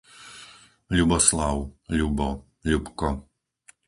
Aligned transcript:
Ľuboslav, 0.97 1.57
Ľubo, 1.97 2.29
Ľubko 2.69 3.09